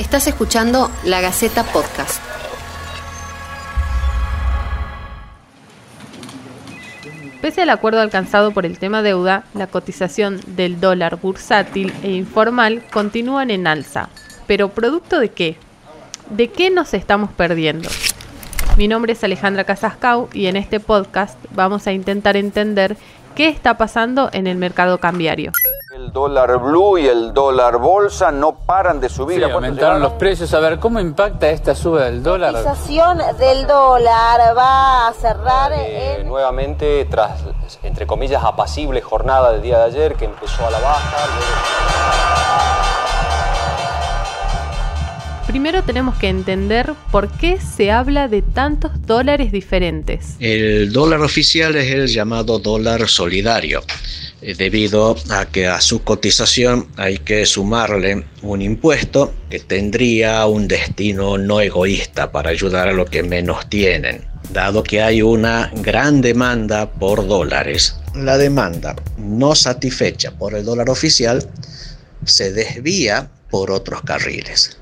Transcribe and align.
Estás 0.00 0.26
escuchando 0.26 0.90
La 1.04 1.20
Gaceta 1.20 1.62
Podcast. 1.62 2.22
Pese 7.42 7.60
al 7.60 7.68
acuerdo 7.68 8.00
alcanzado 8.00 8.52
por 8.52 8.64
el 8.64 8.78
tema 8.78 9.02
deuda, 9.02 9.44
la 9.52 9.66
cotización 9.66 10.40
del 10.46 10.80
dólar 10.80 11.16
bursátil 11.20 11.92
e 12.02 12.12
informal 12.12 12.82
continúan 12.90 13.50
en 13.50 13.66
alza. 13.66 14.08
¿Pero 14.46 14.70
producto 14.70 15.20
de 15.20 15.28
qué? 15.32 15.58
¿De 16.30 16.48
qué 16.48 16.70
nos 16.70 16.94
estamos 16.94 17.30
perdiendo? 17.32 17.90
Mi 18.78 18.88
nombre 18.88 19.12
es 19.12 19.22
Alejandra 19.22 19.64
Casascau 19.64 20.30
y 20.32 20.46
en 20.46 20.56
este 20.56 20.80
podcast 20.80 21.38
vamos 21.50 21.86
a 21.86 21.92
intentar 21.92 22.38
entender 22.38 22.96
qué 23.34 23.48
está 23.48 23.76
pasando 23.76 24.30
en 24.32 24.46
el 24.46 24.56
mercado 24.56 24.96
cambiario. 24.96 25.52
El 26.10 26.14
dólar 26.14 26.58
blue 26.58 26.98
y 26.98 27.06
el 27.06 27.32
dólar 27.32 27.78
bolsa 27.78 28.32
no 28.32 28.52
paran 28.66 29.00
de 29.00 29.08
subir. 29.08 29.36
Sí, 29.38 29.44
¿A 29.44 29.46
cuánto 29.46 29.58
aumentaron 29.66 29.94
llegaron? 29.98 30.02
los 30.02 30.12
precios. 30.18 30.52
A 30.54 30.58
ver, 30.58 30.80
¿cómo 30.80 30.98
impacta 30.98 31.48
esta 31.50 31.72
suba 31.72 32.06
del 32.06 32.20
dólar? 32.20 32.52
La 32.52 32.62
cotización 32.64 33.18
del 33.38 33.64
dólar 33.68 34.40
va 34.58 35.06
a 35.06 35.12
cerrar 35.12 35.70
Eh, 35.72 36.16
en 36.18 36.26
nuevamente, 36.26 37.04
tras, 37.08 37.38
entre 37.84 38.08
comillas, 38.08 38.42
apacible 38.42 39.00
jornada 39.00 39.52
del 39.52 39.62
día 39.62 39.78
de 39.78 39.84
ayer, 39.84 40.14
que 40.16 40.24
empezó 40.24 40.66
a 40.66 40.70
la 40.72 40.80
baja. 40.80 41.16
Primero 45.46 45.82
tenemos 45.84 46.16
que 46.16 46.28
entender 46.28 46.92
por 47.12 47.28
qué 47.28 47.60
se 47.60 47.92
habla 47.92 48.26
de 48.26 48.42
tantos 48.42 48.90
dólares 49.06 49.52
diferentes. 49.52 50.34
El 50.40 50.92
dólar 50.92 51.20
oficial 51.20 51.76
es 51.76 51.90
el 51.92 52.08
llamado 52.08 52.58
dólar 52.60 53.08
solidario, 53.08 53.82
debido 54.42 55.16
a 55.30 55.46
que 55.46 55.66
a 55.66 55.80
su 55.80 56.02
cotización 56.02 56.88
hay 56.96 57.18
que 57.18 57.44
sumarle 57.46 58.24
un 58.42 58.62
impuesto 58.62 59.34
que 59.50 59.60
tendría 59.60 60.46
un 60.46 60.68
destino 60.68 61.38
no 61.38 61.60
egoísta 61.60 62.32
para 62.32 62.50
ayudar 62.50 62.88
a 62.88 62.92
los 62.92 63.10
que 63.10 63.22
menos 63.22 63.68
tienen. 63.68 64.24
Dado 64.52 64.82
que 64.82 65.02
hay 65.02 65.22
una 65.22 65.70
gran 65.76 66.20
demanda 66.20 66.90
por 66.90 67.26
dólares, 67.28 67.96
la 68.14 68.38
demanda 68.38 68.96
no 69.18 69.54
satisfecha 69.54 70.32
por 70.32 70.54
el 70.54 70.64
dólar 70.64 70.90
oficial 70.90 71.48
se 72.24 72.52
desvía 72.52 73.30
por 73.50 73.70
otros 73.70 74.02
carriles. 74.02 74.78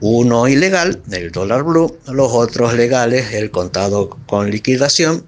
Uno 0.00 0.48
ilegal, 0.48 1.02
el 1.10 1.30
dólar 1.30 1.62
blue, 1.62 1.98
los 2.06 2.32
otros 2.32 2.74
legales, 2.74 3.32
el 3.32 3.50
contado 3.50 4.10
con 4.26 4.50
liquidación 4.50 5.26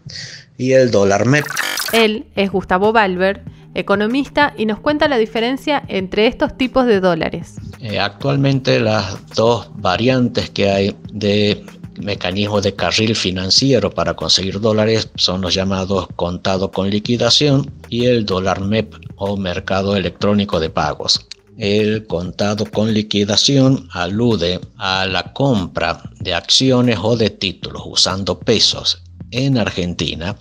y 0.59 0.73
el 0.73 0.91
dólar 0.91 1.27
MEP. 1.27 1.47
Él 1.93 2.27
es 2.37 2.51
Gustavo 2.51 2.93
Valver, 2.93 3.43
economista, 3.75 4.55
y 4.57 4.67
nos 4.67 4.81
cuenta 4.81 5.09
la 5.09 5.19
diferencia 5.19 5.83
entre 5.89 6.27
estos 6.27 6.57
tipos 6.57 6.87
de 6.87 7.01
dólares. 7.01 7.57
Eh, 7.81 7.99
actualmente 7.99 8.81
las 8.81 9.27
dos 9.35 9.69
variantes 9.77 10.51
que 10.51 10.71
hay 10.71 10.97
de 11.13 11.65
mecanismo 12.01 12.61
de 12.61 12.75
carril 12.75 13.15
financiero 13.15 13.91
para 13.91 14.15
conseguir 14.15 14.61
dólares 14.61 15.11
son 15.17 15.41
los 15.41 15.55
llamados 15.55 16.09
contado 16.17 16.71
con 16.71 16.91
liquidación 16.91 17.71
y 17.89 18.07
el 18.07 18.25
dólar 18.25 18.61
MEP 18.61 18.95
o 19.17 19.37
mercado 19.37 19.97
electrónico 19.97 20.61
de 20.61 20.71
pagos. 20.71 21.27
El 21.59 22.07
contado 22.07 22.65
con 22.65 22.93
liquidación 22.95 23.87
alude 23.93 24.61
a 24.79 25.07
la 25.07 25.33
compra 25.33 26.03
de 26.19 26.35
acciones 26.35 26.99
o 27.03 27.17
de 27.17 27.29
títulos 27.31 27.83
usando 27.85 28.39
pesos 28.39 29.03
en 29.33 29.59
Argentina, 29.59 30.37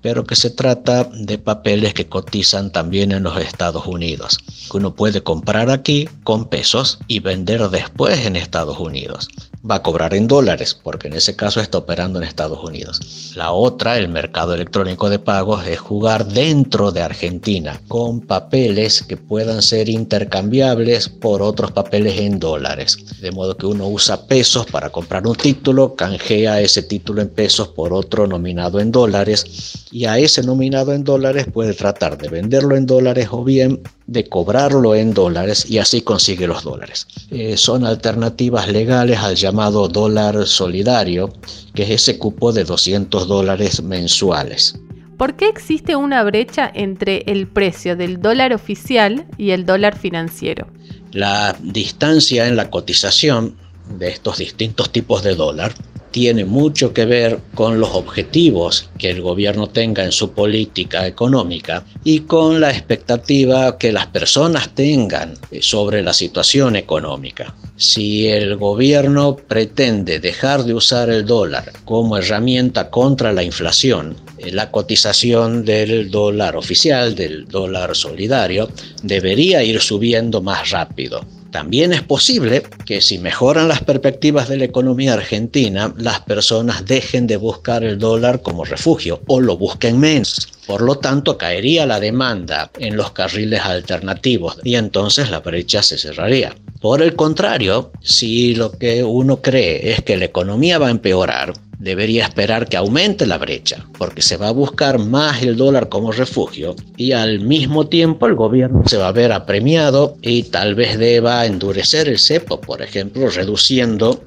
pero 0.00 0.24
que 0.24 0.36
se 0.36 0.50
trata 0.50 1.04
de 1.04 1.38
papeles 1.38 1.94
que 1.94 2.06
cotizan 2.06 2.70
también 2.70 3.10
en 3.10 3.22
los 3.22 3.36
Estados 3.38 3.86
Unidos, 3.86 4.38
que 4.70 4.76
uno 4.76 4.94
puede 4.94 5.22
comprar 5.22 5.70
aquí 5.70 6.08
con 6.22 6.48
pesos 6.48 6.98
y 7.08 7.20
vender 7.20 7.68
después 7.70 8.24
en 8.24 8.36
Estados 8.36 8.78
Unidos. 8.78 9.28
Va 9.68 9.76
a 9.76 9.82
cobrar 9.82 10.12
en 10.12 10.28
dólares, 10.28 10.78
porque 10.80 11.08
en 11.08 11.14
ese 11.14 11.36
caso 11.36 11.58
está 11.58 11.78
operando 11.78 12.18
en 12.18 12.26
Estados 12.26 12.62
Unidos. 12.62 13.32
La 13.34 13.52
otra, 13.52 13.96
el 13.96 14.08
mercado 14.08 14.54
electrónico 14.54 15.08
de 15.08 15.18
pagos, 15.18 15.66
es 15.66 15.78
jugar 15.78 16.26
dentro 16.26 16.92
de 16.92 17.00
Argentina 17.00 17.80
con 17.88 18.20
papeles 18.20 19.02
que 19.02 19.16
puedan 19.16 19.62
ser 19.62 19.88
intercambiables 19.88 21.08
por 21.08 21.40
otros 21.40 21.72
papeles 21.72 22.20
en 22.20 22.38
dólares. 22.38 22.98
De 23.22 23.30
modo 23.30 23.56
que 23.56 23.64
uno 23.64 23.88
usa 23.88 24.26
pesos 24.26 24.66
para 24.66 24.90
comprar 24.90 25.26
un 25.26 25.34
título, 25.34 25.94
canjea 25.94 26.60
ese 26.60 26.82
título 26.82 27.22
en 27.22 27.30
pesos 27.30 27.68
por 27.68 27.94
otro 27.94 28.26
nominado 28.34 28.80
en 28.80 28.90
dólares 28.90 29.86
y 29.92 30.06
a 30.06 30.18
ese 30.18 30.42
nominado 30.42 30.92
en 30.92 31.04
dólares 31.04 31.46
puede 31.52 31.72
tratar 31.72 32.18
de 32.18 32.28
venderlo 32.28 32.76
en 32.76 32.84
dólares 32.84 33.28
o 33.30 33.44
bien 33.44 33.80
de 34.06 34.28
cobrarlo 34.28 34.94
en 34.94 35.14
dólares 35.14 35.66
y 35.70 35.78
así 35.78 36.02
consigue 36.02 36.48
los 36.48 36.64
dólares. 36.64 37.06
Eh, 37.30 37.56
son 37.56 37.86
alternativas 37.86 38.68
legales 38.68 39.18
al 39.18 39.36
llamado 39.36 39.88
dólar 39.88 40.46
solidario, 40.46 41.32
que 41.74 41.84
es 41.84 41.90
ese 41.90 42.18
cupo 42.18 42.52
de 42.52 42.64
200 42.64 43.28
dólares 43.28 43.82
mensuales. 43.82 44.74
¿Por 45.16 45.36
qué 45.36 45.48
existe 45.48 45.94
una 45.94 46.24
brecha 46.24 46.68
entre 46.74 47.22
el 47.26 47.46
precio 47.46 47.94
del 47.94 48.20
dólar 48.20 48.52
oficial 48.52 49.26
y 49.38 49.50
el 49.50 49.64
dólar 49.64 49.96
financiero? 49.96 50.66
La 51.12 51.56
distancia 51.62 52.48
en 52.48 52.56
la 52.56 52.68
cotización 52.68 53.56
de 53.96 54.08
estos 54.08 54.38
distintos 54.38 54.90
tipos 54.90 55.22
de 55.22 55.36
dólar 55.36 55.72
tiene 56.14 56.44
mucho 56.44 56.92
que 56.92 57.06
ver 57.06 57.40
con 57.56 57.80
los 57.80 57.90
objetivos 57.90 58.88
que 58.98 59.10
el 59.10 59.20
gobierno 59.20 59.66
tenga 59.66 60.04
en 60.04 60.12
su 60.12 60.30
política 60.30 61.08
económica 61.08 61.84
y 62.04 62.20
con 62.20 62.60
la 62.60 62.70
expectativa 62.70 63.78
que 63.78 63.90
las 63.90 64.06
personas 64.06 64.72
tengan 64.76 65.34
sobre 65.58 66.04
la 66.04 66.12
situación 66.12 66.76
económica. 66.76 67.52
Si 67.76 68.28
el 68.28 68.54
gobierno 68.54 69.34
pretende 69.34 70.20
dejar 70.20 70.62
de 70.62 70.74
usar 70.74 71.10
el 71.10 71.26
dólar 71.26 71.72
como 71.84 72.16
herramienta 72.16 72.90
contra 72.90 73.32
la 73.32 73.42
inflación, 73.42 74.14
eh, 74.38 74.52
la 74.52 74.70
cotización 74.70 75.64
del 75.64 76.12
dólar 76.12 76.56
oficial, 76.56 77.16
del 77.16 77.48
dólar 77.48 77.96
solidario, 77.96 78.68
debería 79.02 79.64
ir 79.64 79.80
subiendo 79.80 80.40
más 80.40 80.70
rápido. 80.70 81.26
También 81.54 81.92
es 81.92 82.02
posible 82.02 82.64
que 82.84 83.00
si 83.00 83.18
mejoran 83.18 83.68
las 83.68 83.80
perspectivas 83.80 84.48
de 84.48 84.56
la 84.56 84.64
economía 84.64 85.12
argentina, 85.12 85.94
las 85.96 86.18
personas 86.18 86.84
dejen 86.84 87.28
de 87.28 87.36
buscar 87.36 87.84
el 87.84 87.96
dólar 87.96 88.42
como 88.42 88.64
refugio 88.64 89.20
o 89.28 89.40
lo 89.40 89.56
busquen 89.56 90.00
menos. 90.00 90.48
Por 90.66 90.82
lo 90.82 90.96
tanto, 90.96 91.38
caería 91.38 91.86
la 91.86 92.00
demanda 92.00 92.72
en 92.80 92.96
los 92.96 93.12
carriles 93.12 93.60
alternativos 93.60 94.58
y 94.64 94.74
entonces 94.74 95.30
la 95.30 95.38
brecha 95.38 95.80
se 95.84 95.96
cerraría. 95.96 96.56
Por 96.80 97.00
el 97.00 97.14
contrario, 97.14 97.92
si 98.02 98.56
lo 98.56 98.72
que 98.72 99.04
uno 99.04 99.40
cree 99.40 99.92
es 99.92 100.02
que 100.02 100.16
la 100.16 100.24
economía 100.24 100.78
va 100.78 100.88
a 100.88 100.90
empeorar, 100.90 101.52
debería 101.78 102.24
esperar 102.24 102.68
que 102.68 102.76
aumente 102.76 103.26
la 103.26 103.38
brecha, 103.38 103.86
porque 103.98 104.22
se 104.22 104.36
va 104.36 104.48
a 104.48 104.52
buscar 104.52 104.98
más 104.98 105.42
el 105.42 105.56
dólar 105.56 105.88
como 105.88 106.12
refugio 106.12 106.74
y 106.96 107.12
al 107.12 107.40
mismo 107.40 107.86
tiempo 107.86 108.26
el 108.26 108.34
gobierno 108.34 108.82
se 108.86 108.96
va 108.96 109.08
a 109.08 109.12
ver 109.12 109.32
apremiado 109.32 110.16
y 110.22 110.44
tal 110.44 110.74
vez 110.74 110.98
deba 110.98 111.46
endurecer 111.46 112.08
el 112.08 112.18
cepo, 112.18 112.60
por 112.60 112.82
ejemplo, 112.82 113.28
reduciendo 113.28 114.24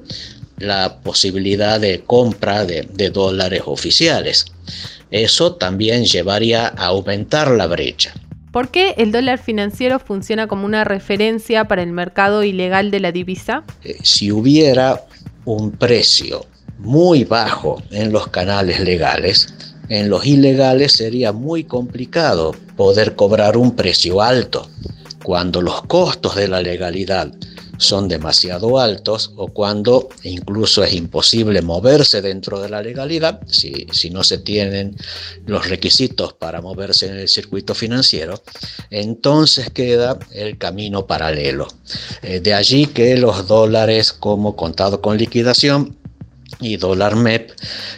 la 0.58 0.98
posibilidad 1.02 1.80
de 1.80 2.00
compra 2.00 2.64
de, 2.64 2.88
de 2.92 3.10
dólares 3.10 3.62
oficiales. 3.66 4.46
Eso 5.10 5.54
también 5.54 6.04
llevaría 6.04 6.66
a 6.66 6.86
aumentar 6.86 7.50
la 7.52 7.66
brecha. 7.66 8.12
¿Por 8.52 8.70
qué 8.70 8.94
el 8.96 9.12
dólar 9.12 9.38
financiero 9.38 9.98
funciona 9.98 10.46
como 10.46 10.64
una 10.64 10.84
referencia 10.84 11.66
para 11.66 11.82
el 11.82 11.92
mercado 11.92 12.42
ilegal 12.42 12.90
de 12.90 13.00
la 13.00 13.12
divisa? 13.12 13.64
Eh, 13.84 13.96
si 14.02 14.32
hubiera 14.32 15.04
un 15.44 15.70
precio 15.72 16.44
muy 16.78 17.24
bajo 17.24 17.82
en 17.90 18.12
los 18.12 18.28
canales 18.28 18.80
legales, 18.80 19.48
en 19.88 20.08
los 20.08 20.26
ilegales 20.26 20.92
sería 20.92 21.32
muy 21.32 21.64
complicado 21.64 22.54
poder 22.76 23.16
cobrar 23.16 23.56
un 23.56 23.74
precio 23.74 24.20
alto. 24.20 24.68
Cuando 25.24 25.60
los 25.60 25.82
costos 25.82 26.36
de 26.36 26.48
la 26.48 26.62
legalidad 26.62 27.32
son 27.78 28.08
demasiado 28.08 28.78
altos 28.78 29.32
o 29.36 29.48
cuando 29.48 30.08
incluso 30.24 30.82
es 30.82 30.92
imposible 30.94 31.62
moverse 31.62 32.20
dentro 32.20 32.60
de 32.60 32.68
la 32.68 32.82
legalidad, 32.82 33.40
si, 33.46 33.86
si, 33.92 34.10
no 34.10 34.24
se 34.24 34.38
tienen 34.38 34.96
los 35.46 35.68
requisitos 35.68 36.34
para 36.34 36.60
moverse 36.60 37.06
en 37.06 37.16
el 37.16 37.28
circuito 37.28 37.74
financiero, 37.74 38.42
entonces 38.90 39.70
queda 39.70 40.18
el 40.32 40.58
camino 40.58 41.06
paralelo. 41.06 41.68
Eh, 42.22 42.40
de 42.40 42.52
allí 42.52 42.86
que 42.86 43.16
los 43.16 43.46
dólares 43.46 44.12
como 44.12 44.56
contado 44.56 45.00
con 45.00 45.16
liquidación 45.16 45.96
y 46.60 46.76
dólar 46.76 47.16
MEP 47.16 47.50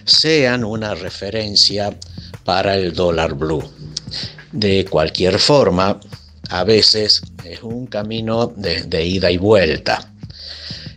sean 0.05 0.65
una 0.65 0.95
referencia 0.95 1.97
para 2.45 2.77
el 2.77 2.93
dólar 2.93 3.35
blue. 3.35 3.63
De 4.53 4.85
cualquier 4.85 5.39
forma, 5.39 6.01
a 6.49 6.65
veces 6.65 7.23
es 7.45 7.63
un 7.63 7.87
camino 7.87 8.47
de, 8.57 9.05
ida 9.07 9.31
y 9.31 9.37
vuelta. 9.37 10.13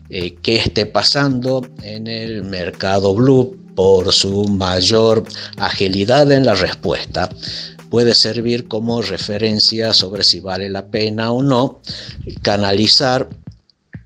Eh, 0.09 0.35
¿Qué 0.41 0.57
esté 0.57 0.85
pasando 0.85 1.65
en 1.81 2.07
el 2.07 2.43
mercado 2.43 3.13
blue 3.13 3.57
por 3.75 4.11
su 4.11 4.47
mayor 4.47 5.23
agilidad 5.57 6.31
en 6.31 6.45
la 6.45 6.55
respuesta? 6.55 7.29
puede 7.93 8.15
servir 8.15 8.67
como 8.67 9.03
referencia 9.03 9.93
sobre 9.93 10.23
si 10.23 10.39
vale 10.39 10.67
la 10.67 10.87
pena 10.87 11.31
o 11.31 11.43
no 11.43 11.79
canalizar 12.41 13.29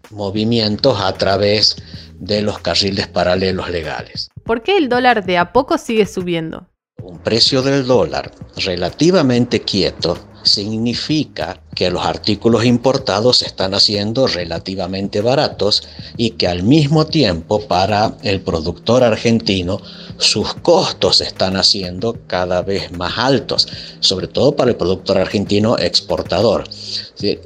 movimientos 0.09 1.00
a 1.00 1.13
través 1.13 1.77
de 2.19 2.42
los 2.42 2.60
carriles 2.60 3.08
paralelos 3.08 3.69
legales. 3.69 4.30
¿Por 4.44 4.62
qué 4.62 4.78
el 4.78 4.90
dólar 4.90 5.25
de 5.25 5.38
a 5.38 5.54
poco 5.54 5.78
sigue 5.78 6.06
subiendo? 6.06 6.68
Un 7.02 7.19
precio 7.19 7.62
del 7.62 7.86
dólar 7.86 8.31
relativamente 8.58 9.62
quieto 9.62 10.18
significa 10.44 11.62
que 11.77 11.91
los 11.91 12.03
artículos 12.03 12.65
importados 12.65 13.38
se 13.38 13.45
están 13.45 13.75
haciendo 13.75 14.25
relativamente 14.25 15.21
baratos 15.21 15.83
y 16.18 16.31
que 16.31 16.47
al 16.47 16.63
mismo 16.63 17.06
tiempo 17.06 17.62
para 17.68 18.18
el 18.24 18.41
productor 18.41 19.03
argentino 19.03 19.79
sus 20.18 20.56
costos 20.56 21.18
se 21.18 21.25
están 21.25 21.56
haciendo 21.56 22.18
cada 22.25 22.63
vez 22.63 22.91
más 22.94 23.19
altos, 23.19 23.68
sobre 24.00 24.27
todo 24.27 24.56
para 24.56 24.71
el 24.71 24.75
productor 24.75 25.19
argentino 25.19 25.77
exportador. 25.77 26.63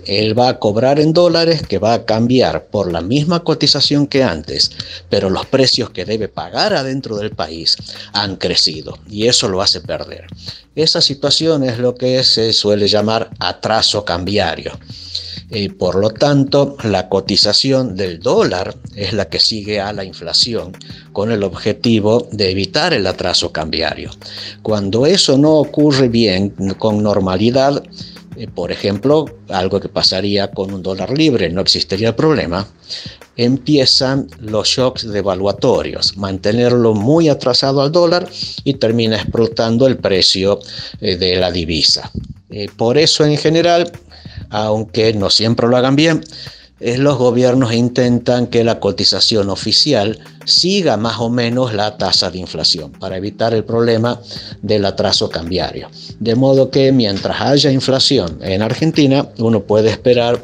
Él 0.06 0.40
va 0.40 0.48
a 0.48 0.60
cobrar 0.60 1.02
en 1.02 1.12
dólares 1.12 1.64
que 1.68 1.80
va 1.80 1.94
a 1.94 2.06
cambiar 2.06 2.68
por 2.68 2.90
la 2.90 3.02
misma 3.02 3.44
cotización 3.44 4.08
que 4.08 4.24
antes, 4.24 4.72
pero 5.10 5.30
los 5.30 5.46
precios 5.46 5.90
que 5.90 6.06
debe 6.06 6.30
pagar 6.30 6.74
adentro 6.74 7.18
del 7.18 7.32
país 7.32 7.76
han 8.14 8.38
crecido 8.38 8.98
y 9.10 9.28
eso 9.28 9.50
lo 9.50 9.62
hace 9.62 9.82
perder. 9.82 10.28
Esa 10.74 11.02
situación 11.02 11.66
es 11.66 11.80
lo 11.80 11.96
que 11.96 12.24
se 12.24 12.54
suele 12.54 12.88
llamar 12.88 13.30
atraso 13.40 14.06
cambiario. 14.06 14.21
Y 15.54 15.68
por 15.68 15.96
lo 15.96 16.12
tanto, 16.12 16.78
la 16.84 17.10
cotización 17.10 17.98
del 17.98 18.22
dólar 18.22 18.74
es 18.96 19.12
la 19.12 19.28
que 19.28 19.40
sigue 19.40 19.82
a 19.82 19.92
la 19.92 20.06
inflación 20.06 20.72
con 21.12 21.30
el 21.30 21.44
objetivo 21.44 22.28
de 22.32 22.52
evitar 22.52 22.94
el 22.94 23.06
atraso 23.06 23.52
cambiario. 23.52 24.12
Cuando 24.62 25.06
eso 25.06 25.38
no 25.38 25.56
ocurre 25.56 26.08
bien, 26.08 26.52
con 26.78 27.04
normalidad, 27.04 27.84
eh, 28.38 28.48
por 28.48 28.72
ejemplo, 28.72 29.26
algo 29.50 29.82
que 29.82 29.90
pasaría 29.90 30.52
con 30.52 30.74
un 30.74 30.82
dólar 30.82 31.12
libre, 31.12 31.50
no 31.50 31.60
existiría 31.60 32.16
problema, 32.16 32.66
empiezan 33.36 34.28
los 34.40 34.70
shocks 34.70 35.12
devaluatorios, 35.12 36.16
mantenerlo 36.16 36.94
muy 36.94 37.28
atrasado 37.28 37.82
al 37.82 37.92
dólar 37.92 38.30
y 38.64 38.76
termina 38.76 39.18
explotando 39.18 39.86
el 39.86 39.98
precio 39.98 40.60
eh, 41.02 41.18
de 41.18 41.36
la 41.36 41.52
divisa. 41.52 42.10
Eh, 42.50 42.68
por 42.78 42.98
eso 42.98 43.26
en 43.26 43.38
general 43.38 43.92
aunque 44.52 45.14
no 45.14 45.30
siempre 45.30 45.68
lo 45.68 45.78
hagan 45.78 45.96
bien, 45.96 46.22
los 46.82 47.18
gobiernos 47.18 47.74
intentan 47.74 48.48
que 48.48 48.64
la 48.64 48.80
cotización 48.80 49.50
oficial 49.50 50.20
siga 50.46 50.98
más 50.98 51.20
o 51.20 51.30
menos 51.30 51.74
la 51.74 51.98
tasa 51.98 52.32
de 52.32 52.40
inflación 52.40 52.92
para 52.92 53.18
evitar 53.18 53.54
el 53.54 53.64
problema 53.64 54.20
del 54.62 54.86
atraso 54.86 55.30
cambiario. 55.30 55.90
De 56.20 56.36
modo 56.36 56.72
que 56.72 56.92
mientras 56.92 57.40
haya 57.40 57.72
inflación 57.72 58.40
en 58.42 58.64
Argentina, 58.64 59.28
uno 59.38 59.62
puede 59.62 59.92
esperar 59.92 60.44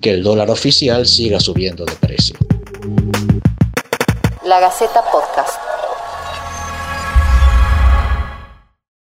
que 0.00 0.10
el 0.10 0.22
dólar 0.22 0.50
oficial 0.50 1.06
siga 1.06 1.40
subiendo 1.40 1.86
de 1.86 1.94
precio. 1.94 2.36
La 4.44 4.60
Gaceta 4.60 5.02
Podcast. 5.10 5.77